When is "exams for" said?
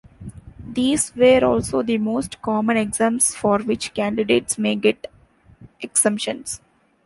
2.75-3.59